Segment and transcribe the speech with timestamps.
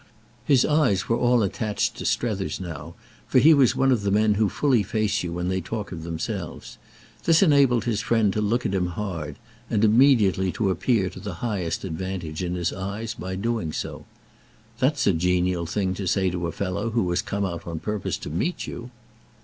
[0.45, 2.95] His eyes were all attached to Strether's now,
[3.27, 6.01] for he was one of the men who fully face you when they talk of
[6.01, 6.79] themselves.
[7.25, 9.35] This enabled his friend to look at him hard
[9.69, 14.05] and immediately to appear to the highest advantage in his eyes by doing so.
[14.79, 18.17] "That's a genial thing to say to a fellow who has come out on purpose
[18.25, 18.89] to meet you!"